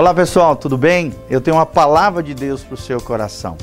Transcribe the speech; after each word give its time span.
Olá 0.00 0.14
pessoal, 0.14 0.56
tudo 0.56 0.78
bem? 0.78 1.12
Eu 1.28 1.42
tenho 1.42 1.58
uma 1.58 1.66
palavra 1.66 2.22
de 2.22 2.32
Deus 2.32 2.62
para 2.62 2.72
o 2.72 2.78
seu 2.78 3.02
coração. 3.02 3.58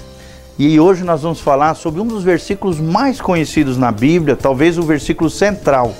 E 0.55 0.79
hoje 0.79 1.03
nós 1.03 1.23
vamos 1.23 1.39
falar 1.39 1.73
sobre 1.73 1.99
um 1.99 2.05
dos 2.05 2.23
versículos 2.23 2.79
mais 2.79 3.19
conhecidos 3.19 3.75
na 3.75 3.91
Bíblia, 3.91 4.35
talvez 4.35 4.77
o 4.77 4.83
versículo 4.83 5.31
central, 5.31 5.95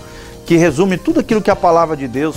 que 0.46 0.56
resume 0.56 0.96
tudo 0.96 1.22
aquilo 1.22 1.42
que 1.42 1.50
a 1.50 1.56
palavra 1.56 1.98
de 1.98 2.08
Deus 2.08 2.36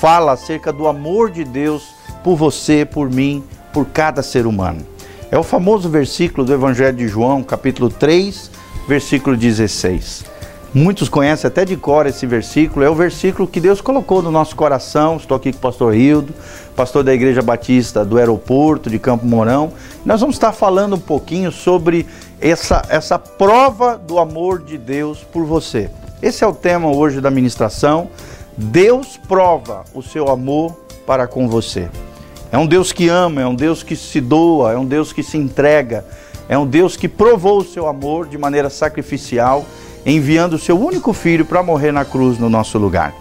fala 0.00 0.32
acerca 0.32 0.72
do 0.72 0.88
amor 0.88 1.30
de 1.30 1.44
Deus 1.44 1.94
por 2.24 2.34
você, 2.34 2.84
por 2.84 3.08
mim, 3.08 3.44
por 3.72 3.86
cada 3.86 4.20
ser 4.20 4.44
humano. 4.44 4.84
É 5.30 5.38
o 5.38 5.44
famoso 5.44 5.88
versículo 5.88 6.44
do 6.44 6.52
Evangelho 6.52 6.96
de 6.96 7.06
João, 7.06 7.44
capítulo 7.44 7.88
3, 7.88 8.50
versículo 8.88 9.36
16. 9.36 10.24
Muitos 10.74 11.08
conhecem 11.08 11.48
até 11.48 11.64
de 11.64 11.78
cor 11.78 12.06
esse 12.06 12.26
versículo, 12.26 12.84
é 12.84 12.90
o 12.90 12.94
versículo 12.94 13.48
que 13.48 13.58
Deus 13.58 13.80
colocou 13.80 14.20
no 14.20 14.30
nosso 14.30 14.54
coração. 14.54 15.16
Estou 15.16 15.34
aqui 15.34 15.50
com 15.50 15.56
o 15.56 15.62
pastor 15.62 15.94
Rildo, 15.94 16.34
pastor 16.76 17.02
da 17.02 17.14
Igreja 17.14 17.40
Batista 17.40 18.04
do 18.04 18.18
Aeroporto 18.18 18.90
de 18.90 18.98
Campo 18.98 19.24
Mourão. 19.24 19.72
Nós 20.04 20.20
vamos 20.20 20.36
estar 20.36 20.52
falando 20.52 20.96
um 20.96 21.00
pouquinho 21.00 21.50
sobre 21.50 22.06
essa, 22.38 22.82
essa 22.90 23.18
prova 23.18 23.96
do 23.96 24.18
amor 24.18 24.62
de 24.62 24.76
Deus 24.76 25.24
por 25.24 25.46
você. 25.46 25.90
Esse 26.20 26.44
é 26.44 26.46
o 26.46 26.52
tema 26.52 26.94
hoje 26.94 27.22
da 27.22 27.30
ministração. 27.30 28.10
Deus 28.54 29.16
prova 29.16 29.84
o 29.94 30.02
seu 30.02 30.28
amor 30.28 30.78
para 31.06 31.26
com 31.26 31.48
você. 31.48 31.88
É 32.52 32.58
um 32.58 32.66
Deus 32.66 32.92
que 32.92 33.08
ama, 33.08 33.40
é 33.40 33.46
um 33.46 33.54
Deus 33.54 33.82
que 33.82 33.96
se 33.96 34.20
doa, 34.20 34.72
é 34.72 34.76
um 34.76 34.84
Deus 34.84 35.14
que 35.14 35.22
se 35.22 35.38
entrega, 35.38 36.04
é 36.46 36.58
um 36.58 36.66
Deus 36.66 36.94
que 36.94 37.08
provou 37.08 37.60
o 37.60 37.64
seu 37.64 37.86
amor 37.86 38.28
de 38.28 38.36
maneira 38.36 38.68
sacrificial 38.68 39.64
enviando 40.04 40.54
o 40.54 40.58
seu 40.58 40.78
único 40.78 41.12
filho 41.12 41.44
para 41.44 41.62
morrer 41.62 41.92
na 41.92 42.04
cruz 42.04 42.38
no 42.38 42.48
nosso 42.48 42.78
lugar. 42.78 43.14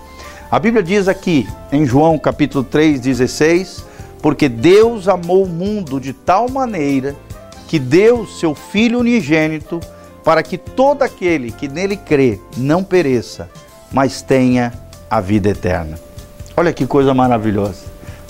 A 0.50 0.60
Bíblia 0.60 0.82
diz 0.82 1.08
aqui 1.08 1.48
em 1.72 1.86
João 1.86 2.18
capítulo 2.18 2.64
3,16: 2.64 3.84
Porque 4.22 4.48
Deus 4.48 5.08
amou 5.08 5.44
o 5.44 5.50
mundo 5.50 6.00
de 6.00 6.14
tal 6.14 6.50
maneira 6.50 7.16
que 7.68 7.78
deu 7.78 8.26
seu 8.26 8.56
Filho 8.56 9.00
unigênito 9.00 9.80
para 10.24 10.42
que 10.42 10.58
todo 10.58 11.04
aquele 11.04 11.52
que 11.52 11.68
nele 11.68 11.98
crê 11.98 12.40
não 12.56 12.84
pereça, 12.84 13.50
mas 13.92 14.22
tenha 14.22 14.74
a 15.10 15.22
vida 15.22 15.50
eterna. 15.50 16.00
Olha 16.56 16.74
que 16.74 16.88
coisa 16.88 17.14
maravilhosa, 17.14 17.84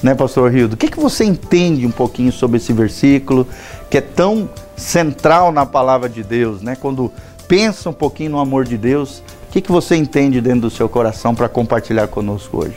né, 0.03 0.13
Pastor 0.13 0.51
Rildo? 0.51 0.73
O 0.73 0.77
que, 0.77 0.89
que 0.89 0.99
você 0.99 1.23
entende 1.23 1.85
um 1.85 1.91
pouquinho 1.91 2.31
sobre 2.31 2.57
esse 2.57 2.73
versículo 2.73 3.47
que 3.89 3.97
é 3.97 4.01
tão 4.01 4.49
central 4.75 5.51
na 5.51 5.65
palavra 5.65 6.09
de 6.09 6.23
Deus, 6.23 6.61
né? 6.61 6.75
Quando 6.79 7.11
pensa 7.47 7.89
um 7.89 7.93
pouquinho 7.93 8.31
no 8.31 8.39
amor 8.39 8.65
de 8.65 8.77
Deus, 8.77 9.23
o 9.47 9.51
que, 9.51 9.61
que 9.61 9.71
você 9.71 9.95
entende 9.95 10.41
dentro 10.41 10.61
do 10.61 10.69
seu 10.69 10.89
coração 10.89 11.33
para 11.33 11.47
compartilhar 11.47 12.07
conosco 12.07 12.63
hoje? 12.63 12.75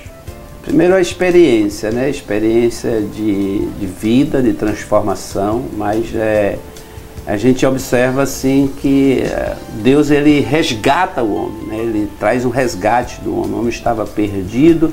Primeiro 0.63 0.95
a 0.95 1.01
experiência, 1.01 1.91
né? 1.91 2.09
Experiência 2.09 3.01
de, 3.01 3.67
de 3.67 3.87
vida, 3.87 4.43
de 4.43 4.53
transformação, 4.53 5.65
mas 5.77 6.15
é, 6.15 6.59
a 7.27 7.37
gente 7.37 7.65
observa 7.65 8.23
assim 8.23 8.71
que 8.81 9.21
é, 9.21 9.57
Deus 9.83 10.11
ele 10.11 10.41
resgata 10.41 11.23
o 11.23 11.35
homem, 11.35 11.67
né? 11.67 11.79
ele 11.79 12.11
traz 12.19 12.45
um 12.45 12.51
resgate 12.51 13.21
do 13.21 13.37
homem. 13.37 13.53
O 13.53 13.59
homem 13.59 13.71
estava 13.71 14.07
perdido, 14.07 14.93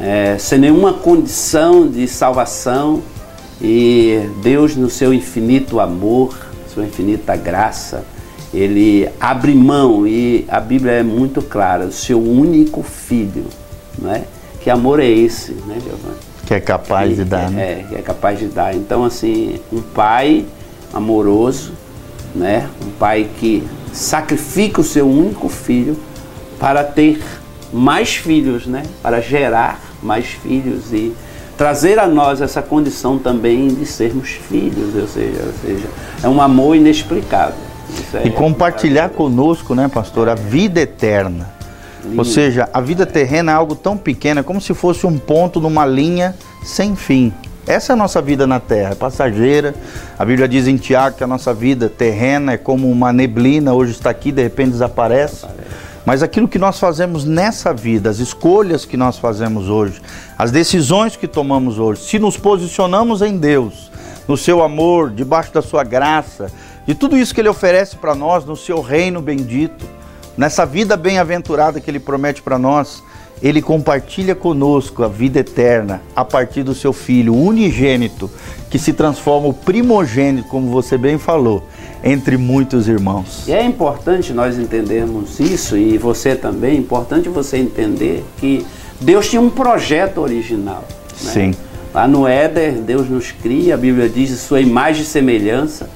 é, 0.00 0.36
sem 0.38 0.58
nenhuma 0.58 0.92
condição 0.92 1.86
de 1.88 2.06
salvação, 2.06 3.02
e 3.60 4.28
Deus, 4.42 4.74
no 4.76 4.90
seu 4.90 5.14
infinito 5.14 5.78
amor, 5.78 6.36
sua 6.72 6.84
infinita 6.84 7.36
graça, 7.36 8.04
ele 8.52 9.08
abre 9.18 9.54
mão 9.54 10.06
e 10.06 10.44
a 10.48 10.60
Bíblia 10.60 10.92
é 10.92 11.02
muito 11.02 11.40
clara, 11.40 11.86
o 11.86 11.92
seu 11.92 12.22
único 12.22 12.82
filho, 12.82 13.46
né? 13.98 14.24
Que 14.60 14.68
amor 14.68 15.00
é 15.00 15.08
esse, 15.08 15.52
né, 15.66 15.78
Giovanni? 15.82 16.18
Que 16.46 16.54
é 16.54 16.60
capaz 16.60 17.08
que, 17.08 17.16
de 17.16 17.24
dar, 17.24 17.46
é, 17.46 17.50
né? 17.50 17.62
É, 17.62 17.84
que 17.88 17.94
é 17.94 18.02
capaz 18.02 18.38
de 18.38 18.46
dar. 18.46 18.74
Então, 18.74 19.04
assim, 19.04 19.58
um 19.72 19.80
pai 19.80 20.44
amoroso, 20.92 21.72
né? 22.34 22.68
Um 22.86 22.90
pai 22.90 23.28
que 23.38 23.64
sacrifica 23.92 24.80
o 24.80 24.84
seu 24.84 25.08
único 25.08 25.48
filho 25.48 25.96
para 26.60 26.84
ter 26.84 27.22
mais 27.72 28.16
filhos, 28.16 28.66
né? 28.66 28.82
Para 29.02 29.20
gerar 29.20 29.80
mais 30.02 30.26
filhos 30.26 30.92
e 30.92 31.14
trazer 31.56 31.98
a 31.98 32.06
nós 32.06 32.40
essa 32.40 32.60
condição 32.60 33.18
também 33.18 33.68
de 33.68 33.86
sermos 33.86 34.30
filhos, 34.30 34.94
ou 34.94 35.06
seja, 35.06 35.42
ou 35.46 35.52
seja 35.62 35.86
é 36.22 36.28
um 36.28 36.40
amor 36.40 36.76
inexplicável 36.76 37.71
e 38.24 38.30
compartilhar 38.30 39.10
conosco, 39.10 39.74
né, 39.74 39.88
pastor, 39.88 40.28
a 40.28 40.34
vida 40.34 40.80
eterna. 40.80 41.50
Ou 42.16 42.24
seja, 42.24 42.68
a 42.72 42.80
vida 42.80 43.06
terrena 43.06 43.52
é 43.52 43.54
algo 43.54 43.74
tão 43.74 43.96
pequeno, 43.96 44.40
é 44.40 44.42
como 44.42 44.60
se 44.60 44.74
fosse 44.74 45.06
um 45.06 45.18
ponto 45.18 45.60
numa 45.60 45.86
linha 45.86 46.34
sem 46.64 46.96
fim. 46.96 47.32
Essa 47.66 47.92
é 47.92 47.94
a 47.94 47.96
nossa 47.96 48.20
vida 48.20 48.44
na 48.44 48.58
terra, 48.58 48.90
é 48.90 48.94
passageira. 48.94 49.72
A 50.18 50.24
Bíblia 50.24 50.48
diz 50.48 50.66
em 50.66 50.76
Tiago 50.76 51.16
que 51.16 51.22
a 51.22 51.28
nossa 51.28 51.54
vida 51.54 51.88
terrena 51.88 52.52
é 52.52 52.56
como 52.56 52.90
uma 52.90 53.12
neblina, 53.12 53.72
hoje 53.72 53.92
está 53.92 54.10
aqui, 54.10 54.32
de 54.32 54.42
repente 54.42 54.72
desaparece. 54.72 55.46
Mas 56.04 56.24
aquilo 56.24 56.48
que 56.48 56.58
nós 56.58 56.80
fazemos 56.80 57.24
nessa 57.24 57.72
vida, 57.72 58.10
as 58.10 58.18
escolhas 58.18 58.84
que 58.84 58.96
nós 58.96 59.16
fazemos 59.16 59.68
hoje, 59.68 60.02
as 60.36 60.50
decisões 60.50 61.14
que 61.14 61.28
tomamos 61.28 61.78
hoje, 61.78 62.02
se 62.02 62.18
nos 62.18 62.36
posicionamos 62.36 63.22
em 63.22 63.38
Deus, 63.38 63.92
no 64.26 64.36
seu 64.36 64.60
amor, 64.60 65.10
debaixo 65.10 65.54
da 65.54 65.62
sua 65.62 65.84
graça, 65.84 66.50
de 66.86 66.94
tudo 66.94 67.16
isso 67.16 67.34
que 67.34 67.40
Ele 67.40 67.48
oferece 67.48 67.96
para 67.96 68.14
nós 68.14 68.44
no 68.44 68.56
seu 68.56 68.80
reino 68.80 69.20
bendito, 69.20 69.84
nessa 70.36 70.66
vida 70.66 70.96
bem-aventurada 70.96 71.80
que 71.80 71.90
Ele 71.90 72.00
promete 72.00 72.42
para 72.42 72.58
nós, 72.58 73.02
Ele 73.42 73.62
compartilha 73.62 74.34
conosco 74.34 75.04
a 75.04 75.08
vida 75.08 75.40
eterna 75.40 76.02
a 76.14 76.24
partir 76.24 76.62
do 76.62 76.74
seu 76.74 76.92
Filho 76.92 77.34
unigênito, 77.34 78.30
que 78.70 78.78
se 78.78 78.92
transforma 78.92 79.48
o 79.48 79.54
primogênito, 79.54 80.48
como 80.48 80.70
você 80.70 80.96
bem 80.96 81.18
falou, 81.18 81.62
entre 82.02 82.36
muitos 82.36 82.88
irmãos. 82.88 83.46
E 83.46 83.52
é 83.52 83.62
importante 83.62 84.32
nós 84.32 84.58
entendermos 84.58 85.38
isso, 85.38 85.76
e 85.76 85.98
você 85.98 86.34
também, 86.34 86.72
é 86.72 86.78
importante 86.78 87.28
você 87.28 87.58
entender 87.58 88.24
que 88.38 88.66
Deus 89.00 89.28
tinha 89.28 89.42
um 89.42 89.50
projeto 89.50 90.18
original. 90.18 90.84
Né? 91.22 91.32
Sim. 91.32 91.54
Lá 91.92 92.08
no 92.08 92.26
Éder, 92.26 92.72
Deus 92.74 93.08
nos 93.08 93.30
cria, 93.30 93.74
a 93.74 93.76
Bíblia 93.76 94.08
diz 94.08 94.30
sua 94.40 94.60
imagem 94.60 95.02
e 95.02 95.04
semelhança. 95.04 95.90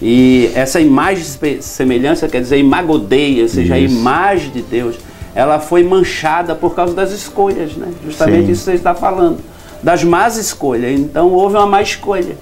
E 0.00 0.50
essa 0.54 0.80
imagem 0.80 1.24
de 1.24 1.62
semelhança 1.62 2.28
quer 2.28 2.40
dizer 2.40 2.58
imagodeia, 2.58 3.42
ou 3.42 3.48
seja, 3.48 3.76
isso. 3.76 3.96
a 3.96 3.98
imagem 3.98 4.50
de 4.50 4.62
Deus, 4.62 4.96
ela 5.34 5.58
foi 5.58 5.82
manchada 5.82 6.54
por 6.54 6.74
causa 6.74 6.94
das 6.94 7.10
escolhas, 7.10 7.72
né? 7.74 7.88
Justamente 8.04 8.46
Sim. 8.46 8.52
isso 8.52 8.64
que 8.64 8.70
você 8.70 8.76
está 8.76 8.94
falando. 8.94 9.38
Das 9.82 10.04
más 10.04 10.36
escolhas. 10.36 10.98
Então 10.98 11.32
houve 11.32 11.56
uma 11.56 11.66
má 11.66 11.82
escolha. 11.82 12.36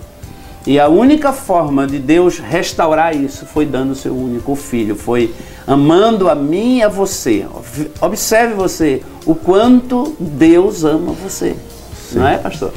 E 0.67 0.81
a 0.81 0.89
única 0.89 1.33
forma 1.33 1.87
de 1.87 1.99
Deus 1.99 2.39
restaurar 2.41 3.15
isso 3.15 3.47
foi 3.47 3.65
dando 3.65 3.93
o 3.93 3.95
seu 3.95 4.13
único 4.13 4.57
filho, 4.57 4.97
foi 4.97 5.33
amando 5.65 6.29
a 6.29 6.35
mim 6.35 6.79
e 6.79 6.83
a 6.83 6.89
você. 6.89 7.47
Observe 8.01 8.55
você 8.55 9.01
o 9.25 9.35
quanto 9.35 10.17
Deus 10.19 10.85
ama 10.85 11.13
você. 11.13 11.55
Sim. 12.11 12.19
Não 12.19 12.27
é, 12.27 12.37
pastor? 12.37 12.73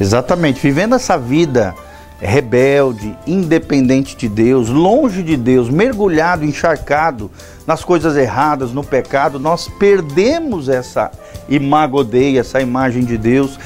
Exatamente. 0.00 0.60
Vivendo 0.60 0.94
essa 0.94 1.18
vida 1.18 1.74
rebelde, 2.20 3.16
independente 3.26 4.16
de 4.16 4.28
Deus, 4.28 4.68
longe 4.68 5.22
de 5.22 5.36
Deus, 5.36 5.68
mergulhado, 5.68 6.44
encharcado 6.44 7.30
nas 7.66 7.84
coisas 7.84 8.16
erradas, 8.16 8.72
no 8.72 8.82
pecado, 8.82 9.38
nós 9.38 9.68
perdemos 9.78 10.68
essa 10.68 11.10
imagodeia, 11.48 12.40
essa 12.40 12.60
imagem 12.60 13.04
de 13.04 13.18
Deus, 13.18 13.58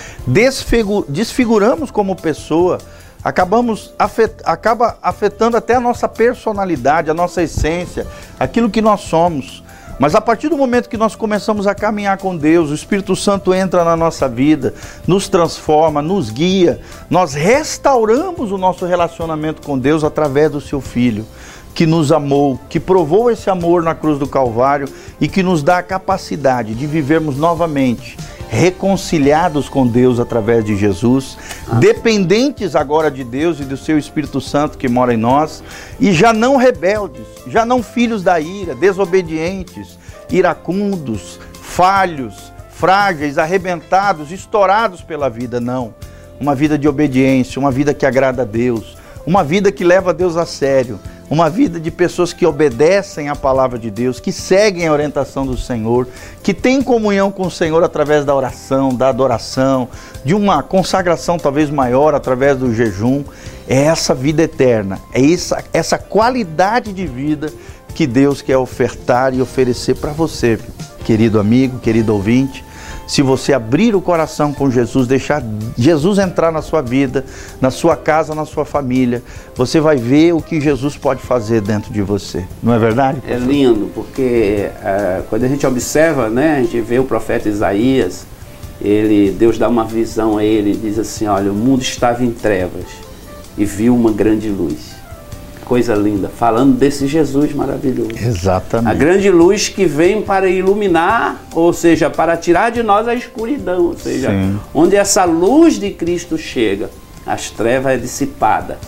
desfiguramos 1.09 1.91
como 1.91 2.17
pessoa, 2.17 2.79
acabamos 3.23 3.95
afet, 3.99 4.35
acaba 4.45 4.99
afetando 5.03 5.57
até 5.57 5.77
a 5.77 5.81
nossa 5.81 6.09
personalidade, 6.09 7.11
a 7.11 7.15
nossa 7.15 7.43
essência, 7.43 8.07
aquilo 8.39 8.71
que 8.71 8.83
nós 8.83 9.03
somos. 9.03 9.63
Mas 10.01 10.15
a 10.15 10.21
partir 10.21 10.49
do 10.49 10.57
momento 10.57 10.89
que 10.89 10.97
nós 10.97 11.15
começamos 11.15 11.67
a 11.67 11.75
caminhar 11.75 12.17
com 12.17 12.35
Deus, 12.35 12.71
o 12.71 12.75
Espírito 12.75 13.15
Santo 13.15 13.53
entra 13.53 13.85
na 13.85 13.95
nossa 13.95 14.27
vida, 14.27 14.73
nos 15.07 15.29
transforma, 15.29 16.01
nos 16.01 16.31
guia, 16.31 16.81
nós 17.11 17.35
restauramos 17.35 18.51
o 18.51 18.57
nosso 18.57 18.87
relacionamento 18.87 19.61
com 19.61 19.79
Deus 19.79 20.03
através 20.03 20.51
do 20.51 20.59
seu 20.59 20.81
Filho, 20.81 21.27
que 21.75 21.85
nos 21.85 22.11
amou, 22.13 22.59
que 22.71 22.81
provou 22.81 23.31
esse 23.31 23.51
amor 23.51 23.83
na 23.83 23.95
cruz 23.95 24.19
do 24.19 24.27
Calvário 24.27 24.89
e 25.21 25.29
que 25.29 25.43
nos 25.43 25.63
dá 25.63 25.77
a 25.77 25.83
capacidade 25.83 26.75
de 26.75 26.87
vivermos 26.87 27.37
novamente 27.37 28.17
reconciliados 28.51 29.69
com 29.69 29.87
Deus 29.87 30.19
através 30.19 30.65
de 30.65 30.77
Jesus, 30.77 31.39
dependentes 31.79 32.75
agora 32.75 33.09
de 33.09 33.23
Deus 33.23 33.61
e 33.61 33.65
do 33.65 33.77
seu 33.77 33.97
Espírito 33.97 34.41
Santo 34.41 34.77
que 34.77 34.89
mora 34.89 35.15
em 35.15 35.17
nós, 35.17 35.63
e 36.01 36.13
já 36.13 36.33
não 36.33 36.57
rebeldes, 36.57 37.25
já 37.47 37.65
não 37.65 37.81
filhos 37.81 38.25
da 38.25 38.41
ira, 38.41 38.75
desobedientes, 38.75 39.97
iracundos, 40.29 41.39
falhos, 41.63 42.53
frágeis, 42.71 43.39
arrebentados, 43.39 44.33
estourados 44.33 45.01
pela 45.01 45.31
vida, 45.31 45.61
não. 45.61 45.95
Uma 46.41 46.55
vida 46.55 46.77
de 46.77 46.89
obediência, 46.89 47.61
uma 47.61 47.71
vida 47.71 47.95
que 47.95 48.05
agrada 48.05 48.43
a 48.43 48.45
Deus, 48.45 48.97
uma 49.25 49.45
vida 49.45 49.71
que 49.71 49.85
leva 49.85 50.11
a 50.11 50.15
Deus 50.15 50.37
a 50.37 50.45
sério, 50.45 50.99
uma 51.31 51.49
vida 51.49 51.79
de 51.79 51.93
pessoas 51.93 52.33
que 52.33 52.45
obedecem 52.45 53.29
à 53.29 53.37
palavra 53.37 53.79
de 53.79 53.89
Deus, 53.89 54.19
que 54.19 54.33
seguem 54.33 54.89
a 54.89 54.93
orientação 54.93 55.47
do 55.47 55.57
Senhor, 55.57 56.09
que 56.43 56.53
têm 56.53 56.83
comunhão 56.83 57.31
com 57.31 57.47
o 57.47 57.51
Senhor 57.51 57.85
através 57.85 58.25
da 58.25 58.35
oração, 58.35 58.93
da 58.93 59.09
adoração, 59.09 59.89
de 60.25 60.35
uma 60.35 60.61
consagração 60.61 61.39
talvez 61.39 61.71
maior 61.71 62.17
através 62.17 62.59
do 62.59 62.75
jejum. 62.75 63.23
É 63.69 63.85
essa 63.85 64.13
vida 64.13 64.43
eterna, 64.43 64.99
é 65.13 65.25
essa, 65.33 65.65
essa 65.73 65.97
qualidade 65.97 66.93
de 66.93 67.07
vida 67.07 67.53
que 67.95 68.09
Deus 68.09 68.43
quer 68.43 68.57
ofertar 68.57 69.33
e 69.33 69.41
oferecer 69.41 69.95
para 69.95 70.11
você, 70.11 70.59
querido 71.05 71.39
amigo, 71.39 71.79
querido 71.79 72.13
ouvinte 72.13 72.65
se 73.11 73.23
você 73.23 73.53
abrir 73.53 73.97
o 73.97 74.01
coração 74.01 74.53
com 74.53 74.71
Jesus, 74.71 75.09
deixar 75.09 75.43
Jesus 75.77 76.17
entrar 76.17 76.53
na 76.53 76.63
sua 76.63 76.81
vida, 76.81 77.25
na 77.61 77.69
sua 77.69 77.97
casa, 77.97 78.37
na 78.37 78.45
sua 78.45 78.65
família, 78.65 79.21
você 79.57 79.81
vai 79.81 79.97
ver 79.97 80.33
o 80.33 80.41
que 80.41 80.61
Jesus 80.61 80.97
pode 80.97 81.21
fazer 81.21 81.61
dentro 81.61 81.93
de 81.93 82.03
você. 82.03 82.45
Não 82.63 82.73
é 82.73 82.79
verdade? 82.79 83.21
É 83.27 83.35
lindo, 83.35 83.91
porque 83.93 84.69
uh, 84.77 85.25
quando 85.29 85.43
a 85.43 85.49
gente 85.49 85.67
observa, 85.67 86.31
né, 86.31 86.59
a 86.59 86.63
gente 86.63 86.81
vê 86.83 87.01
o 87.01 87.05
profeta 87.05 87.49
Isaías, 87.49 88.25
ele, 88.81 89.33
Deus 89.33 89.59
dá 89.59 89.69
uma 89.69 89.85
visão 89.85 90.39
a 90.39 90.45
ele, 90.45 90.73
diz 90.81 90.97
assim, 90.97 91.27
olha, 91.27 91.51
o 91.51 91.55
mundo 91.55 91.83
estava 91.83 92.25
em 92.25 92.31
trevas 92.31 92.87
e 93.59 93.65
viu 93.65 93.93
uma 93.93 94.13
grande 94.13 94.49
luz 94.49 94.90
coisa 95.71 95.95
linda, 95.95 96.29
falando 96.29 96.77
desse 96.77 97.07
Jesus 97.07 97.55
maravilhoso. 97.55 98.11
Exatamente. 98.21 98.91
A 98.91 98.93
grande 98.93 99.31
luz 99.31 99.69
que 99.69 99.87
vem 99.87 100.21
para 100.21 100.49
iluminar, 100.51 101.45
ou 101.55 101.73
seja, 101.73 102.11
para 102.11 102.37
tirar 102.37 102.73
de 102.73 102.83
nós 102.83 103.07
a 103.07 103.15
escuridão, 103.15 103.85
ou 103.85 103.97
seja, 103.97 104.31
Sim. 104.31 104.59
onde 104.75 104.97
essa 104.97 105.25
luz 105.25 105.79
de 105.79 105.93
Cristo 105.93 106.37
chega, 106.37 106.91
as 107.25 107.51
trevas 107.51 107.93
é 107.93 107.97
dissipada. 107.97 108.79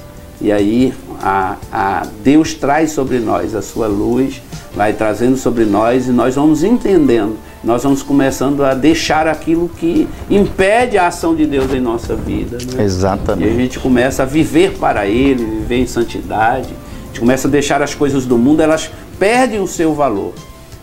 E 0.41 0.51
aí 0.51 0.93
a, 1.23 1.55
a 1.73 2.03
Deus 2.25 2.53
traz 2.53 2.91
sobre 2.91 3.21
nós 3.21 3.55
a 3.55 3.63
sua 3.63 3.87
luz, 3.87 4.43
vai 4.75 4.93
trazendo 4.93 5.37
sobre 5.37 5.65
nós 5.65 6.09
e 6.09 6.11
nós 6.11 6.35
vamos 6.35 6.65
entendendo 6.65 7.37
nós 7.63 7.83
vamos 7.83 8.03
começando 8.03 8.65
a 8.65 8.75
deixar 8.75 9.27
aquilo 9.29 9.69
que 9.69 10.09
impede 10.29 10.99
a 10.99 11.07
ação 11.07 11.35
de 11.35 11.47
Deus 11.47 11.73
em 11.73 11.81
nossa 11.81 12.17
vida. 12.17 12.59
Né? 12.75 12.83
Exatamente. 12.83 13.49
E 13.49 13.51
a 13.51 13.55
gente 13.55 13.79
começa 13.79 14.25
a 14.25 14.27
viver 14.27 14.73
para 14.79 15.07
Ele, 15.07 15.45
viver 15.45 15.77
em 15.77 15.87
santidade. 15.87 16.69
A 16.69 17.07
gente 17.07 17.21
começa 17.21 17.47
a 17.47 17.51
deixar 17.51 17.81
as 17.83 17.95
coisas 17.95 18.27
do 18.27 18.37
mundo, 18.37 18.63
elas 18.63 18.91
perdem 19.19 19.61
o 19.61 19.67
seu 19.67 19.95
valor. 19.95 20.33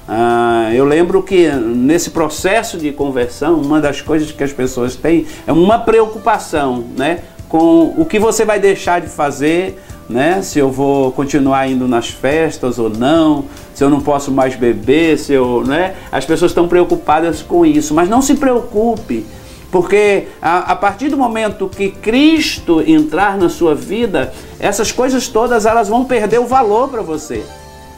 Ah, 0.08 0.72
eu 0.74 0.86
lembro 0.86 1.22
que 1.22 1.52
nesse 1.52 2.10
processo 2.10 2.78
de 2.78 2.92
conversão, 2.92 3.62
uma 3.62 3.80
das 3.80 4.02
coisas 4.02 4.32
que 4.32 4.44
as 4.44 4.52
pessoas 4.52 4.96
têm 4.96 5.28
é 5.46 5.52
uma 5.52 5.78
preocupação 5.78 6.86
né, 6.98 7.20
com 7.48 7.94
o 7.96 8.06
que 8.06 8.18
você 8.18 8.44
vai 8.44 8.60
deixar 8.60 9.02
de 9.02 9.08
fazer 9.08 9.78
né? 10.10 10.42
Se 10.42 10.58
eu 10.58 10.72
vou 10.72 11.12
continuar 11.12 11.70
indo 11.70 11.88
nas 11.88 12.10
festas 12.10 12.80
ou 12.80 12.90
não, 12.90 13.46
se 13.74 13.84
eu 13.84 13.90
não 13.90 14.02
posso 14.02 14.32
mais 14.32 14.56
beber, 14.56 15.18
se 15.20 15.34
eu, 15.34 15.64
né? 15.66 15.96
As 16.12 16.26
pessoas 16.26 16.52
estão 16.52 16.68
preocupadas 16.68 17.42
com 17.42 17.66
isso, 17.66 17.94
mas 17.94 18.10
não 18.10 18.22
se 18.22 18.36
preocupe, 18.36 19.26
porque 19.72 20.28
a, 20.42 20.72
a, 20.72 20.76
partir 20.76 21.10
do 21.10 21.18
momento 21.18 21.70
que 21.70 21.92
Cristo 21.92 22.82
entrar 22.82 23.38
na 23.38 23.50
sua 23.50 23.76
vida, 23.76 24.34
essas 24.60 24.92
coisas 24.92 25.28
todas 25.28 25.66
elas 25.68 25.88
vão 25.88 26.06
perder 26.06 26.40
o 26.40 26.48
valor 26.48 26.90
para 26.90 27.04
você. 27.04 27.44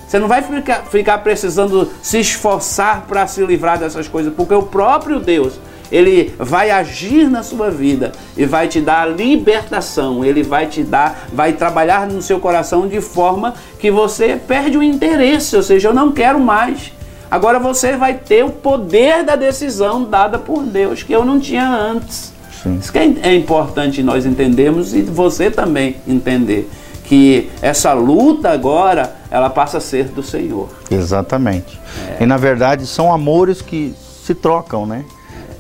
Você 0.06 0.20
não 0.20 0.28
vai 0.28 0.42
ficar, 0.42 0.84
ficar 0.88 1.18
precisando 1.20 1.90
se 2.02 2.20
esforçar 2.20 3.06
para 3.08 3.26
se 3.28 3.46
livrar 3.46 3.80
dessas 3.80 4.10
coisas, 4.10 4.34
porque 4.34 4.54
o 4.54 4.64
próprio 4.64 5.22
Deus 5.22 5.54
ele 5.92 6.34
vai 6.40 6.72
agir 6.72 7.30
na 7.30 7.44
sua 7.44 7.70
vida 7.70 8.12
e 8.38 8.46
vai 8.46 8.68
te 8.68 8.80
dar 8.80 9.04
a 9.04 9.06
libertação, 9.06 10.24
ele 10.24 10.42
vai 10.42 10.68
te 10.68 10.84
dar, 10.84 11.28
vai 11.34 11.54
trabalhar 11.54 12.08
no 12.08 12.22
seu 12.22 12.40
coração 12.40 12.88
de 12.88 13.02
forma 13.02 13.54
que 13.78 13.92
você 13.92 14.40
perde 14.48 14.78
o 14.78 14.84
interesse, 14.84 15.56
ou 15.56 15.64
seja, 15.64 15.90
eu 15.90 15.94
não 15.94 16.12
quero 16.12 16.40
mais. 16.40 16.94
Agora 17.30 17.60
você 17.60 17.96
vai 17.96 18.14
ter 18.14 18.44
o 18.44 18.50
poder 18.50 19.24
da 19.24 19.36
decisão 19.36 20.04
dada 20.04 20.38
por 20.38 20.64
Deus, 20.64 21.04
que 21.04 21.14
eu 21.14 21.24
não 21.24 21.40
tinha 21.40 21.68
antes. 21.68 22.34
Sim. 22.62 22.78
Isso 22.78 22.92
que 22.92 23.00
é, 23.00 23.14
é 23.24 23.36
importante 23.36 24.04
nós 24.04 24.26
entendermos 24.26 24.94
e 24.94 25.02
você 25.02 25.50
também 25.50 25.96
entender 26.08 26.70
que 27.06 27.50
essa 27.62 27.94
luta 27.94 28.52
agora 28.52 29.16
ela 29.30 29.50
passa 29.50 29.80
a 29.80 29.82
ser 29.82 30.06
do 30.06 30.22
Senhor. 30.22 30.70
Exatamente. 30.90 31.80
É. 32.20 32.24
E 32.24 32.26
na 32.26 32.38
verdade 32.38 32.86
são 32.86 33.12
amores 33.12 33.62
que 33.62 33.94
se 34.26 34.36
trocam, 34.36 34.86
né? 34.86 35.04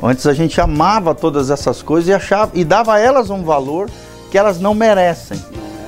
Antes 0.01 0.25
a 0.25 0.33
gente 0.33 0.59
amava 0.59 1.13
todas 1.13 1.49
essas 1.49 1.81
coisas 1.81 2.09
e 2.09 2.13
achava 2.13 2.51
e 2.53 2.63
dava 2.63 2.95
a 2.95 2.99
elas 2.99 3.29
um 3.29 3.43
valor 3.43 3.89
que 4.31 4.37
elas 4.37 4.59
não 4.59 4.73
merecem. 4.73 5.39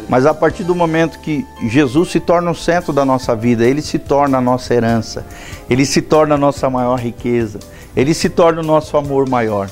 Mas 0.07 0.25
a 0.25 0.33
partir 0.33 0.63
do 0.63 0.75
momento 0.75 1.19
que 1.19 1.45
Jesus 1.63 2.11
se 2.11 2.19
torna 2.19 2.51
o 2.51 2.55
centro 2.55 2.93
da 2.93 3.03
nossa 3.03 3.35
vida, 3.35 3.65
ele 3.65 3.81
se 3.81 3.97
torna 3.97 4.37
a 4.37 4.41
nossa 4.41 4.73
herança, 4.73 5.25
ele 5.69 5.85
se 5.85 6.01
torna 6.01 6.35
a 6.35 6.37
nossa 6.37 6.69
maior 6.69 6.99
riqueza, 6.99 7.59
ele 7.95 8.13
se 8.13 8.29
torna 8.29 8.61
o 8.61 8.65
nosso 8.65 8.97
amor 8.97 9.27
maior. 9.27 9.69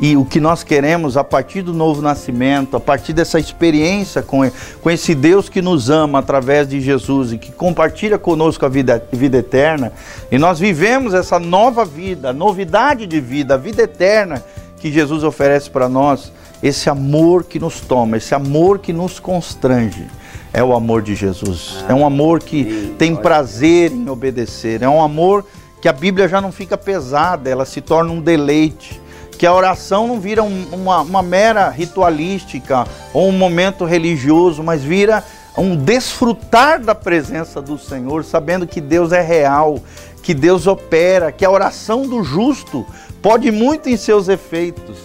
E 0.00 0.16
o 0.16 0.24
que 0.24 0.38
nós 0.38 0.62
queremos 0.62 1.16
a 1.16 1.24
partir 1.24 1.62
do 1.62 1.72
novo 1.72 2.00
nascimento, 2.00 2.76
a 2.76 2.80
partir 2.80 3.12
dessa 3.12 3.40
experiência 3.40 4.22
com, 4.22 4.48
com 4.80 4.90
esse 4.90 5.14
Deus 5.14 5.48
que 5.48 5.60
nos 5.60 5.90
ama 5.90 6.20
através 6.20 6.68
de 6.68 6.80
Jesus 6.80 7.32
e 7.32 7.38
que 7.38 7.50
compartilha 7.50 8.16
conosco 8.16 8.64
a 8.64 8.68
vida, 8.68 9.02
vida 9.12 9.38
eterna, 9.38 9.92
e 10.30 10.38
nós 10.38 10.60
vivemos 10.60 11.14
essa 11.14 11.40
nova 11.40 11.84
vida, 11.84 12.32
novidade 12.32 13.06
de 13.06 13.20
vida, 13.20 13.54
a 13.54 13.56
vida 13.56 13.82
eterna 13.82 14.44
que 14.78 14.92
Jesus 14.92 15.24
oferece 15.24 15.68
para 15.68 15.88
nós, 15.88 16.32
esse 16.62 16.88
amor 16.88 17.44
que 17.44 17.58
nos 17.58 17.80
toma, 17.80 18.16
esse 18.16 18.34
amor 18.34 18.78
que 18.78 18.92
nos 18.92 19.18
constrange. 19.18 20.06
É 20.52 20.62
o 20.62 20.72
amor 20.72 21.02
de 21.02 21.14
Jesus. 21.14 21.84
é 21.88 21.94
um 21.94 22.06
amor 22.06 22.40
que 22.40 22.94
tem 22.98 23.14
prazer 23.14 23.92
em 23.92 24.08
obedecer. 24.08 24.82
É 24.82 24.88
um 24.88 25.02
amor 25.02 25.44
que 25.80 25.88
a 25.88 25.92
Bíblia 25.92 26.26
já 26.26 26.40
não 26.40 26.50
fica 26.50 26.76
pesada, 26.76 27.50
ela 27.50 27.64
se 27.64 27.80
torna 27.80 28.12
um 28.12 28.20
deleite 28.20 29.00
que 29.38 29.46
a 29.46 29.54
oração 29.54 30.08
não 30.08 30.18
vira 30.18 30.42
um, 30.42 30.66
uma, 30.72 31.00
uma 31.00 31.22
mera 31.22 31.70
ritualística 31.70 32.84
ou 33.14 33.28
um 33.28 33.32
momento 33.32 33.84
religioso, 33.84 34.64
mas 34.64 34.82
vira 34.82 35.22
um 35.56 35.76
desfrutar 35.76 36.80
da 36.80 36.94
presença 36.94 37.62
do 37.62 37.78
Senhor, 37.78 38.24
sabendo 38.24 38.66
que 38.66 38.80
Deus 38.80 39.12
é 39.12 39.22
real, 39.22 39.80
que 40.22 40.34
Deus 40.34 40.66
opera, 40.66 41.30
que 41.30 41.44
a 41.44 41.50
oração 41.50 42.02
do 42.02 42.22
justo 42.22 42.84
pode 43.22 43.50
muito 43.50 43.88
em 43.88 43.96
seus 43.96 44.28
efeitos. 44.28 44.98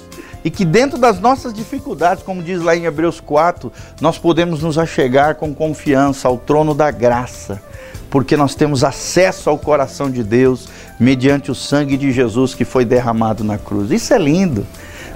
E 0.44 0.52
que 0.52 0.66
dentro 0.66 0.98
das 0.98 1.20
nossas 1.20 1.54
dificuldades, 1.54 2.24
como 2.24 2.44
diz 2.44 2.62
lá 2.62 2.76
em 2.76 2.86
Hebreus 2.86 3.20
4, 3.20 3.72
nós 4.02 4.18
podemos 4.18 4.62
nos 4.62 4.78
achegar 4.78 5.36
com 5.36 5.54
confiança 5.54 6.28
ao 6.28 6.38
trono 6.38 6.74
da 6.74 6.92
graça 6.92 7.62
porque 8.14 8.38
nós 8.38 8.54
temos 8.54 8.84
acesso 8.84 9.50
ao 9.50 9.58
coração 9.58 10.08
de 10.08 10.24
Deus 10.24 10.68
mediante 11.00 11.50
o 11.50 11.56
sangue 11.56 11.98
de 11.98 12.12
Jesus 12.12 12.54
que 12.54 12.64
foi 12.64 12.86
derramado 12.86 13.44
na 13.44 13.58
cruz. 13.58 13.90
Isso 13.90 14.14
é 14.14 14.20
lindo. 14.20 14.68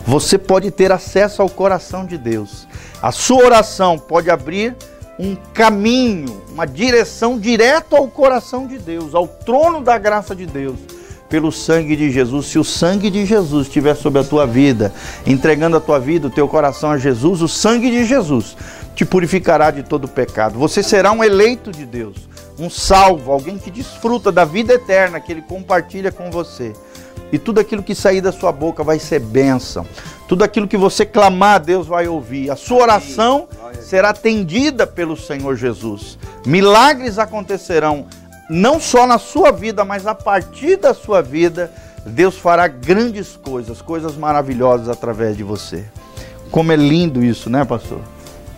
Você 0.03 0.35
pode 0.35 0.71
ter 0.71 0.91
acesso 0.91 1.43
ao 1.43 1.47
coração 1.47 2.07
de 2.07 2.17
Deus. 2.17 2.67
A 2.99 3.11
sua 3.11 3.45
oração 3.45 3.99
pode 3.99 4.31
abrir 4.31 4.75
um 5.19 5.35
caminho, 5.53 6.41
uma 6.51 6.65
direção 6.65 7.37
direto 7.37 7.95
ao 7.95 8.07
coração 8.07 8.65
de 8.65 8.79
Deus, 8.79 9.13
ao 9.13 9.27
trono 9.27 9.79
da 9.79 9.99
graça 9.99 10.35
de 10.35 10.47
Deus, 10.47 10.79
pelo 11.29 11.51
sangue 11.51 11.95
de 11.95 12.11
Jesus. 12.11 12.47
Se 12.47 12.59
o 12.59 12.63
sangue 12.63 13.09
de 13.09 13.25
Jesus 13.25 13.67
estiver 13.67 13.95
sobre 13.95 14.21
a 14.21 14.23
tua 14.23 14.45
vida, 14.45 14.93
entregando 15.25 15.77
a 15.77 15.81
tua 15.81 15.99
vida, 15.99 16.27
o 16.27 16.31
teu 16.31 16.47
coração 16.47 16.91
a 16.91 16.97
Jesus, 16.97 17.41
o 17.41 17.47
sangue 17.47 17.89
de 17.89 18.05
Jesus 18.05 18.55
te 18.95 19.05
purificará 19.05 19.71
de 19.71 19.83
todo 19.83 20.07
pecado. 20.07 20.57
Você 20.57 20.81
será 20.81 21.11
um 21.11 21.23
eleito 21.23 21.71
de 21.71 21.85
Deus 21.85 22.27
um 22.59 22.69
salvo, 22.69 23.31
alguém 23.31 23.57
que 23.57 23.69
desfruta 23.69 24.31
da 24.31 24.43
vida 24.43 24.73
eterna 24.73 25.19
que 25.19 25.31
ele 25.31 25.41
compartilha 25.41 26.11
com 26.11 26.31
você. 26.31 26.73
E 27.31 27.37
tudo 27.37 27.59
aquilo 27.59 27.83
que 27.83 27.93
sair 27.93 28.21
da 28.21 28.31
sua 28.31 28.51
boca 28.51 28.83
vai 28.83 28.99
ser 28.99 29.19
bênção. 29.19 29.85
Tudo 30.27 30.43
aquilo 30.43 30.67
que 30.67 30.77
você 30.77 31.05
clamar, 31.05 31.59
Deus 31.59 31.85
vai 31.85 32.07
ouvir. 32.07 32.49
A 32.49 32.55
sua 32.55 32.83
oração 32.83 33.47
será 33.81 34.09
atendida 34.09 34.87
pelo 34.87 35.15
Senhor 35.15 35.55
Jesus. 35.55 36.17
Milagres 36.45 37.19
acontecerão 37.19 38.07
não 38.49 38.79
só 38.79 39.05
na 39.05 39.17
sua 39.17 39.51
vida, 39.51 39.83
mas 39.83 40.07
a 40.07 40.15
partir 40.15 40.77
da 40.77 40.93
sua 40.93 41.21
vida, 41.21 41.71
Deus 42.05 42.37
fará 42.37 42.67
grandes 42.67 43.35
coisas, 43.35 43.81
coisas 43.81 44.15
maravilhosas 44.15 44.87
através 44.87 45.35
de 45.35 45.43
você. 45.43 45.85
Como 46.49 46.71
é 46.71 46.75
lindo 46.75 47.23
isso, 47.23 47.49
né, 47.49 47.65
pastor? 47.65 47.99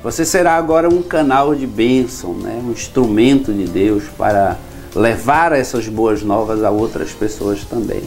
Você 0.03 0.23
será 0.23 0.55
agora 0.55 0.87
um 0.87 1.01
canal 1.01 1.53
de 1.53 1.67
bênção, 1.67 2.33
né? 2.33 2.61
um 2.63 2.71
instrumento 2.71 3.51
de 3.51 3.65
Deus 3.65 4.03
para 4.17 4.57
levar 4.95 5.51
essas 5.51 5.87
boas 5.87 6.23
novas 6.23 6.63
a 6.63 6.69
outras 6.69 7.11
pessoas 7.11 7.63
também. 7.65 8.03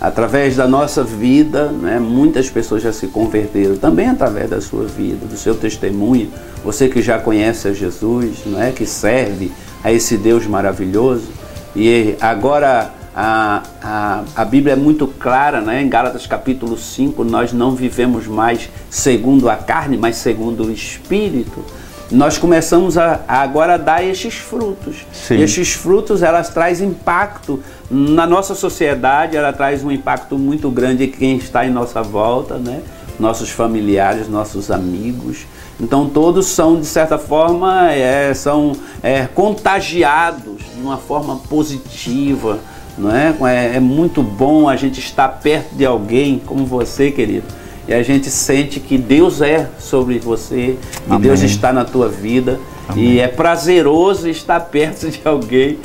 Através 0.00 0.56
da 0.56 0.66
nossa 0.66 1.04
vida, 1.04 1.66
né, 1.66 1.98
muitas 1.98 2.48
pessoas 2.48 2.82
já 2.82 2.90
se 2.90 3.06
converteram, 3.08 3.76
também 3.76 4.08
através 4.08 4.48
da 4.48 4.58
sua 4.58 4.86
vida, 4.86 5.26
do 5.26 5.36
seu 5.36 5.54
testemunho. 5.54 6.30
Você 6.64 6.88
que 6.88 7.02
já 7.02 7.18
conhece 7.18 7.68
a 7.68 7.74
Jesus, 7.74 8.46
né, 8.46 8.72
que 8.74 8.86
serve 8.86 9.52
a 9.82 9.92
esse 9.92 10.16
Deus 10.16 10.46
maravilhoso, 10.46 11.28
e 11.74 12.16
agora 12.20 12.92
a, 13.14 13.62
a, 13.82 14.22
a 14.36 14.44
Bíblia 14.44 14.74
é 14.74 14.76
muito 14.76 15.06
clara, 15.06 15.60
né? 15.60 15.82
em 15.82 15.88
Gálatas 15.88 16.26
capítulo 16.26 16.78
5, 16.78 17.24
nós 17.24 17.52
não 17.52 17.74
vivemos 17.74 18.26
mais 18.26 18.68
segundo 18.88 19.48
a 19.48 19.56
carne, 19.56 19.96
mas 19.96 20.16
segundo 20.16 20.64
o 20.64 20.70
Espírito. 20.72 21.64
nós 22.10 22.38
começamos 22.38 22.96
a, 22.96 23.20
a 23.26 23.42
agora 23.42 23.74
a 23.74 23.76
dar 23.76 24.04
estes 24.04 24.34
frutos. 24.34 25.06
Sim. 25.12 25.36
E 25.36 25.42
estes 25.42 25.72
frutos, 25.72 26.22
elas 26.22 26.50
trazem 26.50 26.88
impacto 26.88 27.60
na 27.90 28.26
nossa 28.26 28.54
sociedade, 28.54 29.36
ela 29.36 29.52
traz 29.52 29.84
um 29.84 29.90
impacto 29.90 30.38
muito 30.38 30.70
grande 30.70 31.04
em 31.04 31.10
quem 31.10 31.36
está 31.36 31.66
em 31.66 31.70
nossa 31.70 32.02
volta, 32.02 32.56
né? 32.58 32.80
Nossos 33.18 33.50
familiares, 33.50 34.28
nossos 34.28 34.70
amigos. 34.70 35.46
Então 35.80 36.08
todos 36.08 36.46
são, 36.46 36.78
de 36.78 36.86
certa 36.86 37.18
forma, 37.18 37.90
é, 37.92 38.34
são 38.34 38.72
é, 39.02 39.26
contagiados 39.26 40.58
de 40.74 40.80
uma 40.80 40.98
forma 40.98 41.36
positiva. 41.48 42.58
Não 42.98 43.10
é? 43.14 43.34
é? 43.48 43.76
É 43.76 43.80
muito 43.80 44.22
bom 44.22 44.68
a 44.68 44.76
gente 44.76 45.00
estar 45.00 45.28
perto 45.28 45.74
de 45.74 45.86
alguém 45.86 46.38
como 46.44 46.66
você, 46.66 47.10
querido 47.10 47.60
e 47.90 47.94
a 47.94 48.04
gente 48.04 48.30
sente 48.30 48.78
que 48.78 48.96
Deus 48.96 49.40
é 49.40 49.68
sobre 49.76 50.20
você, 50.20 50.78
que 51.04 51.12
Amém. 51.12 51.20
Deus 51.22 51.40
está 51.40 51.72
na 51.72 51.84
tua 51.84 52.08
vida 52.08 52.60
Amém. 52.88 53.04
e 53.04 53.18
é 53.18 53.26
prazeroso 53.26 54.28
estar 54.28 54.60
perto 54.60 55.10
de 55.10 55.20
alguém 55.24 55.76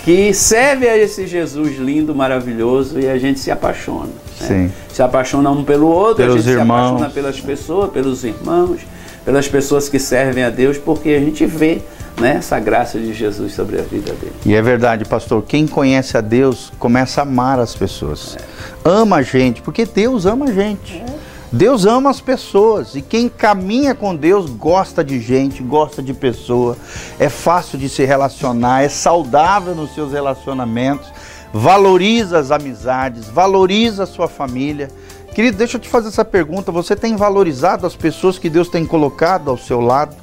que 0.00 0.34
serve 0.34 0.86
a 0.86 0.98
esse 0.98 1.26
Jesus 1.26 1.78
lindo, 1.78 2.14
maravilhoso 2.14 3.00
e 3.00 3.08
a 3.08 3.16
gente 3.16 3.40
se 3.40 3.50
apaixona. 3.50 4.10
Né? 4.42 4.70
Se 4.90 5.02
apaixona 5.02 5.50
um 5.50 5.64
pelo 5.64 5.86
outro, 5.86 6.16
pelos 6.16 6.34
a 6.34 6.38
gente 6.40 6.50
irmãos. 6.50 6.66
se 6.66 6.88
apaixona 6.88 7.10
pelas 7.10 7.40
pessoas, 7.40 7.90
pelos 7.90 8.24
irmãos, 8.24 8.80
pelas 9.24 9.48
pessoas 9.48 9.88
que 9.88 9.98
servem 9.98 10.44
a 10.44 10.50
Deus, 10.50 10.78
porque 10.78 11.10
a 11.10 11.20
gente 11.20 11.46
vê 11.46 11.80
né, 12.20 12.36
essa 12.38 12.58
graça 12.60 12.98
de 12.98 13.12
Jesus 13.12 13.54
sobre 13.54 13.78
a 13.78 13.82
vida 13.82 14.12
dele. 14.12 14.32
E 14.44 14.54
é 14.54 14.62
verdade, 14.62 15.04
pastor, 15.04 15.42
quem 15.42 15.66
conhece 15.66 16.16
a 16.16 16.20
Deus 16.20 16.72
começa 16.78 17.20
a 17.20 17.24
amar 17.24 17.58
as 17.58 17.74
pessoas. 17.74 18.36
É. 18.36 18.44
Ama 18.84 19.16
a 19.16 19.22
gente, 19.22 19.62
porque 19.62 19.84
Deus 19.84 20.26
ama 20.26 20.46
a 20.46 20.52
gente. 20.52 20.96
É. 20.96 21.24
Deus 21.54 21.86
ama 21.86 22.10
as 22.10 22.20
pessoas 22.20 22.96
e 22.96 23.00
quem 23.00 23.28
caminha 23.28 23.94
com 23.94 24.14
Deus 24.14 24.50
gosta 24.50 25.04
de 25.04 25.20
gente, 25.20 25.62
gosta 25.62 26.02
de 26.02 26.12
pessoa, 26.12 26.76
é 27.16 27.28
fácil 27.28 27.78
de 27.78 27.88
se 27.88 28.04
relacionar, 28.04 28.82
é 28.82 28.88
saudável 28.88 29.72
nos 29.72 29.94
seus 29.94 30.12
relacionamentos, 30.12 31.12
valoriza 31.52 32.40
as 32.40 32.50
amizades, 32.50 33.28
valoriza 33.28 34.02
a 34.02 34.06
sua 34.06 34.26
família. 34.26 34.90
Querido, 35.34 35.58
deixa 35.58 35.76
eu 35.76 35.80
te 35.80 35.88
fazer 35.88 36.08
essa 36.08 36.24
pergunta: 36.24 36.70
você 36.70 36.94
tem 36.94 37.16
valorizado 37.16 37.86
as 37.86 37.96
pessoas 37.96 38.38
que 38.38 38.48
Deus 38.48 38.68
tem 38.68 38.86
colocado 38.86 39.50
ao 39.50 39.58
seu 39.58 39.80
lado? 39.80 40.14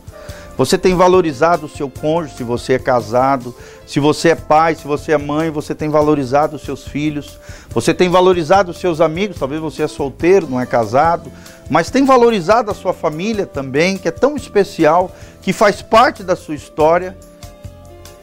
Você 0.57 0.77
tem 0.77 0.95
valorizado 0.95 1.65
o 1.65 1.69
seu 1.69 1.89
cônjuge, 1.89 2.35
se 2.37 2.43
você 2.43 2.73
é 2.73 2.79
casado, 2.79 3.53
se 3.85 3.99
você 3.99 4.29
é 4.29 4.35
pai, 4.35 4.75
se 4.75 4.85
você 4.85 5.13
é 5.13 5.17
mãe, 5.17 5.49
você 5.49 5.73
tem 5.73 5.89
valorizado 5.89 6.55
os 6.55 6.61
seus 6.61 6.87
filhos, 6.87 7.39
você 7.69 7.93
tem 7.93 8.09
valorizado 8.09 8.71
os 8.71 8.77
seus 8.77 9.01
amigos, 9.01 9.39
talvez 9.39 9.59
você 9.59 9.83
é 9.83 9.87
solteiro, 9.87 10.47
não 10.47 10.61
é 10.61 10.65
casado, 10.65 11.31
mas 11.69 11.89
tem 11.89 12.05
valorizado 12.05 12.69
a 12.69 12.73
sua 12.73 12.93
família 12.93 13.45
também, 13.45 13.97
que 13.97 14.07
é 14.07 14.11
tão 14.11 14.35
especial, 14.35 15.11
que 15.41 15.51
faz 15.51 15.81
parte 15.81 16.21
da 16.21 16.35
sua 16.35 16.55
história. 16.55 17.17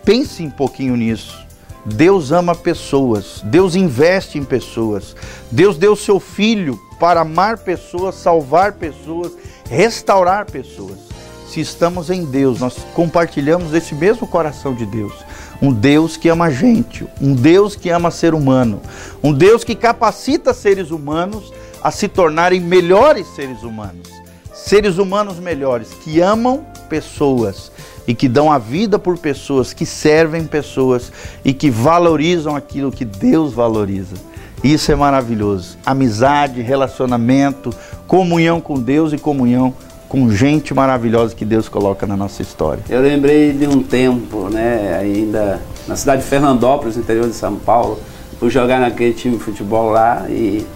Pense 0.04 0.42
um 0.42 0.50
pouquinho 0.50 0.96
nisso. 0.96 1.47
Deus 1.94 2.32
ama 2.32 2.54
pessoas, 2.54 3.40
Deus 3.44 3.74
investe 3.74 4.38
em 4.38 4.44
pessoas, 4.44 5.16
Deus 5.50 5.76
deu 5.76 5.96
seu 5.96 6.20
filho 6.20 6.78
para 6.98 7.20
amar 7.20 7.58
pessoas, 7.58 8.14
salvar 8.14 8.72
pessoas, 8.72 9.32
restaurar 9.68 10.46
pessoas 10.46 11.08
se 11.48 11.60
estamos 11.60 12.10
em 12.10 12.24
Deus, 12.24 12.60
nós 12.60 12.76
compartilhamos 12.94 13.72
esse 13.72 13.94
mesmo 13.94 14.26
coração 14.26 14.74
de 14.74 14.84
Deus. 14.84 15.14
Um 15.62 15.72
Deus 15.72 16.16
que 16.16 16.28
ama 16.28 16.50
gente, 16.50 17.06
um 17.20 17.34
Deus 17.34 17.74
que 17.74 17.88
ama 17.88 18.10
ser 18.10 18.34
humano, 18.34 18.80
um 19.22 19.32
Deus 19.32 19.64
que 19.64 19.74
capacita 19.74 20.52
seres 20.52 20.90
humanos 20.90 21.52
a 21.82 21.90
se 21.90 22.06
tornarem 22.06 22.60
melhores 22.60 23.26
seres 23.34 23.62
humanos. 23.62 24.08
Seres 24.52 24.98
humanos 24.98 25.38
melhores, 25.38 25.88
que 26.04 26.20
amam 26.20 26.66
pessoas 26.88 27.72
e 28.08 28.14
que 28.14 28.26
dão 28.26 28.50
a 28.50 28.56
vida 28.56 28.98
por 28.98 29.18
pessoas, 29.18 29.74
que 29.74 29.84
servem 29.84 30.44
pessoas 30.44 31.12
e 31.44 31.52
que 31.52 31.70
valorizam 31.70 32.56
aquilo 32.56 32.90
que 32.90 33.04
Deus 33.04 33.52
valoriza. 33.52 34.16
Isso 34.64 34.90
é 34.90 34.96
maravilhoso. 34.96 35.76
Amizade, 35.84 36.62
relacionamento, 36.62 37.70
comunhão 38.06 38.62
com 38.62 38.80
Deus 38.80 39.12
e 39.12 39.18
comunhão 39.18 39.74
com 40.08 40.30
gente 40.30 40.72
maravilhosa 40.72 41.34
que 41.34 41.44
Deus 41.44 41.68
coloca 41.68 42.06
na 42.06 42.16
nossa 42.16 42.40
história. 42.40 42.82
Eu 42.88 43.02
lembrei 43.02 43.52
de 43.52 43.66
um 43.66 43.82
tempo, 43.82 44.48
né, 44.48 44.96
ainda 44.98 45.60
na 45.86 45.94
cidade 45.94 46.22
de 46.22 46.28
Fernandópolis, 46.28 46.96
no 46.96 47.02
interior 47.02 47.28
de 47.28 47.34
São 47.34 47.56
Paulo, 47.56 48.00
fui 48.40 48.48
jogar 48.48 48.80
naquele 48.80 49.12
time 49.12 49.36
de 49.36 49.44
futebol 49.44 49.90
lá 49.90 50.24
e 50.30 50.66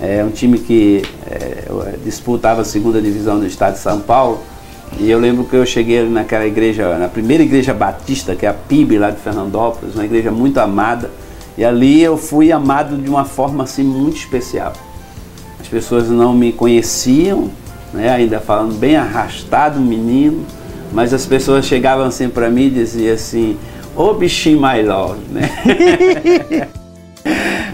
é 0.00 0.24
um 0.24 0.30
time 0.30 0.58
que 0.58 1.02
é, 1.26 1.96
disputava 2.02 2.62
a 2.62 2.64
segunda 2.64 3.02
divisão 3.02 3.38
do 3.38 3.46
estado 3.46 3.74
de 3.74 3.80
São 3.80 4.00
Paulo. 4.00 4.40
E 4.98 5.10
eu 5.10 5.18
lembro 5.18 5.44
que 5.44 5.54
eu 5.54 5.64
cheguei 5.64 6.02
naquela 6.08 6.46
igreja, 6.46 6.98
na 6.98 7.08
primeira 7.08 7.42
igreja 7.42 7.72
batista, 7.72 8.34
que 8.34 8.44
é 8.44 8.48
a 8.48 8.54
PIB 8.54 8.98
lá 8.98 9.10
de 9.10 9.18
Fernandópolis, 9.18 9.94
uma 9.94 10.04
igreja 10.04 10.30
muito 10.30 10.58
amada. 10.58 11.10
E 11.56 11.64
ali 11.64 12.02
eu 12.02 12.16
fui 12.16 12.50
amado 12.52 12.96
de 12.96 13.08
uma 13.08 13.24
forma 13.24 13.64
assim 13.64 13.82
muito 13.82 14.16
especial. 14.16 14.72
As 15.60 15.68
pessoas 15.68 16.08
não 16.08 16.34
me 16.34 16.52
conheciam, 16.52 17.50
né? 17.92 18.10
ainda 18.10 18.40
falando 18.40 18.78
bem 18.78 18.96
arrastado, 18.96 19.78
menino, 19.80 20.44
mas 20.92 21.14
as 21.14 21.26
pessoas 21.26 21.66
chegavam 21.66 22.06
assim 22.06 22.28
para 22.28 22.50
mim 22.50 22.64
e 22.64 22.70
diziam 22.70 23.14
assim, 23.14 23.56
ô 23.94 24.04
oh, 24.04 24.14
bichinho 24.14 24.60
my 24.60 24.82
love, 24.82 25.20
né? 25.30 25.50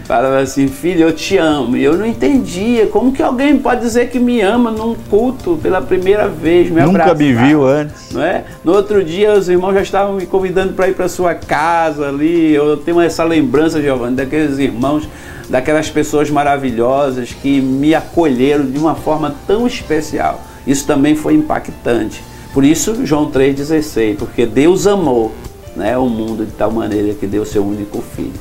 Falava 0.07 0.39
assim, 0.39 0.69
filho, 0.69 1.03
eu 1.03 1.13
te 1.13 1.37
amo. 1.37 1.77
E 1.77 1.83
eu 1.83 1.97
não 1.97 2.07
entendia 2.07 2.87
como 2.87 3.11
que 3.11 3.21
alguém 3.21 3.59
pode 3.59 3.81
dizer 3.81 4.09
que 4.09 4.21
me 4.21 4.41
ama 4.41 4.71
num 4.71 4.95
culto 4.95 5.59
pela 5.61 5.83
primeira 5.83 6.29
vez, 6.29 6.71
me 6.71 6.81
Nunca 6.81 7.13
me 7.13 7.33
viu 7.33 7.67
antes. 7.67 8.13
Não 8.13 8.23
é? 8.23 8.45
No 8.63 8.73
outro 8.73 9.03
dia 9.03 9.33
os 9.33 9.49
irmãos 9.49 9.75
já 9.75 9.83
estavam 9.83 10.15
me 10.15 10.25
convidando 10.25 10.75
para 10.75 10.89
ir 10.89 10.95
para 10.95 11.09
sua 11.09 11.35
casa 11.35 12.09
ali. 12.09 12.55
Eu 12.55 12.77
tenho 12.77 13.01
essa 13.01 13.25
lembrança, 13.25 13.83
Giovanni, 13.83 14.15
daqueles 14.15 14.59
irmãos 14.59 15.09
daquelas 15.49 15.89
pessoas 15.89 16.31
maravilhosas 16.31 17.33
que 17.33 17.61
me 17.61 17.95
acolheram 17.95 18.67
de 18.67 18.79
uma 18.79 18.95
forma 18.95 19.35
tão 19.47 19.67
especial. 19.67 20.41
Isso 20.67 20.87
também 20.87 21.15
foi 21.15 21.35
impactante. 21.35 22.23
Por 22.53 22.65
isso, 22.65 23.05
João 23.05 23.31
3,16, 23.31 24.17
porque 24.17 24.47
Deus 24.47 24.87
amou 24.87 25.33
né, 25.77 25.97
o 25.97 26.09
mundo 26.09 26.45
de 26.45 26.53
tal 26.53 26.71
maneira 26.71 27.15
que 27.15 27.27
deu 27.27 27.45
seu 27.45 27.65
único 27.65 28.03
filho. 28.15 28.33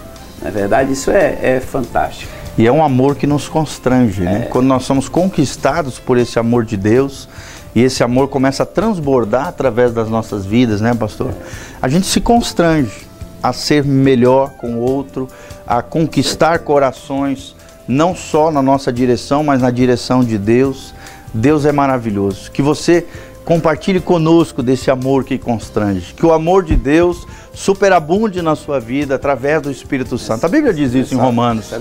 Na 0.46 0.52
verdade, 0.52 0.94
isso 0.94 1.10
é, 1.10 1.40
é 1.42 1.60
fantástico. 1.60 2.32
E 2.56 2.68
é 2.68 2.72
um 2.72 2.84
amor 2.84 3.16
que 3.16 3.26
nos 3.26 3.50
constrange, 3.50 4.22
né? 4.22 4.44
É. 4.44 4.46
Quando 4.46 4.68
nós 4.68 4.84
somos 4.84 5.10
conquistados 5.10 5.98
por 5.98 6.20
esse 6.20 6.38
amor 6.38 6.64
de 6.64 6.78
Deus, 6.78 7.28
e 7.74 7.82
esse 7.82 8.04
amor 8.04 8.28
começa 8.28 8.62
a 8.62 8.66
transbordar 8.66 9.48
através 9.48 9.92
das 9.92 10.08
nossas 10.08 10.46
vidas, 10.46 10.82
né, 10.82 10.94
pastor? 10.94 11.34
A 11.82 11.88
gente 11.88 12.06
se 12.06 12.22
constrange 12.22 13.08
a 13.42 13.52
ser 13.52 13.84
melhor 13.84 14.52
com 14.52 14.76
o 14.76 14.82
outro, 14.82 15.28
a 15.66 15.82
conquistar 15.82 16.60
corações, 16.60 17.56
não 17.88 18.16
só 18.16 18.52
na 18.52 18.62
nossa 18.62 18.94
direção, 18.94 19.44
mas 19.44 19.64
na 19.64 19.72
direção 19.72 20.24
de 20.24 20.38
Deus. 20.38 20.94
Deus 21.34 21.66
é 21.66 21.72
maravilhoso. 21.72 22.52
Que 22.52 22.62
você 22.62 23.08
compartilhe 23.46 24.02
conosco 24.02 24.64
desse 24.64 24.90
amor 24.90 25.24
que 25.24 25.38
constrange. 25.38 26.14
Que 26.16 26.26
o 26.26 26.34
amor 26.34 26.64
de 26.64 26.76
Deus 26.76 27.28
superabunde 27.54 28.42
na 28.42 28.56
sua 28.56 28.80
vida 28.80 29.16
através 29.16 29.62
do 29.62 29.72
Espírito 29.72 30.18
Santo. 30.18 30.46
A 30.46 30.50
Bíblia 30.50 30.74
diz 30.74 30.94
isso 30.94 31.14
em 31.14 31.18
Romanos. 31.18 31.72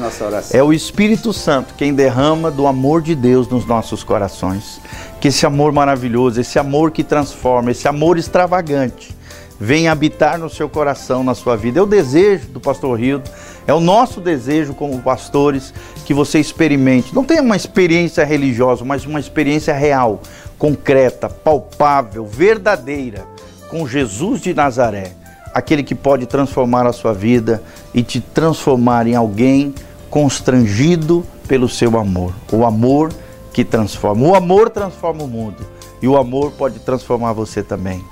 É, 0.52 0.58
é 0.58 0.62
o 0.62 0.72
Espírito 0.72 1.32
Santo 1.32 1.74
quem 1.76 1.94
derrama 1.94 2.50
do 2.50 2.66
amor 2.66 3.00
de 3.00 3.14
Deus 3.14 3.48
nos 3.48 3.66
nossos 3.66 4.04
corações. 4.04 4.78
Que 5.20 5.28
esse 5.28 5.46
amor 5.46 5.72
maravilhoso, 5.72 6.38
esse 6.38 6.58
amor 6.58 6.90
que 6.90 7.02
transforma, 7.02 7.70
esse 7.70 7.88
amor 7.88 8.18
extravagante, 8.18 9.16
venha 9.58 9.90
habitar 9.90 10.38
no 10.38 10.50
seu 10.50 10.68
coração, 10.68 11.24
na 11.24 11.34
sua 11.34 11.56
vida. 11.56 11.80
É 11.80 11.82
o 11.82 11.86
desejo 11.86 12.48
do 12.48 12.60
pastor 12.60 13.00
Rildo 13.00 13.28
é 13.66 13.72
o 13.72 13.80
nosso 13.80 14.20
desejo 14.20 14.74
como 14.74 15.00
pastores 15.00 15.72
que 16.04 16.12
você 16.12 16.38
experimente, 16.38 17.14
não 17.14 17.24
tenha 17.24 17.40
uma 17.40 17.56
experiência 17.56 18.24
religiosa, 18.24 18.84
mas 18.84 19.06
uma 19.06 19.18
experiência 19.18 19.72
real, 19.72 20.20
concreta, 20.64 21.28
palpável, 21.28 22.24
verdadeira 22.24 23.26
com 23.68 23.86
Jesus 23.86 24.40
de 24.40 24.54
Nazaré, 24.54 25.12
aquele 25.52 25.82
que 25.82 25.94
pode 25.94 26.24
transformar 26.24 26.86
a 26.86 26.92
sua 26.92 27.12
vida 27.12 27.62
e 27.92 28.02
te 28.02 28.18
transformar 28.18 29.06
em 29.06 29.14
alguém 29.14 29.74
constrangido 30.08 31.22
pelo 31.46 31.68
seu 31.68 31.98
amor. 31.98 32.32
O 32.50 32.64
amor 32.64 33.12
que 33.52 33.62
transforma. 33.62 34.26
O 34.26 34.34
amor 34.34 34.70
transforma 34.70 35.24
o 35.24 35.28
mundo 35.28 35.66
e 36.00 36.08
o 36.08 36.16
amor 36.16 36.52
pode 36.52 36.78
transformar 36.78 37.34
você 37.34 37.62
também. 37.62 38.02